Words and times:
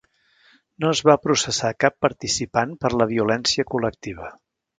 No 0.85 0.93
es 0.95 1.01
va 1.09 1.15
processar 1.25 1.71
cap 1.85 1.99
participant 2.07 2.73
per 2.85 2.93
la 3.03 3.09
violència 3.13 3.67
col·lectiva. 3.75 4.33